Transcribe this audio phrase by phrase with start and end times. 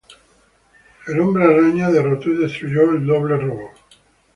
[1.05, 3.71] Spider-Man derrotó y destruyó el doble robot.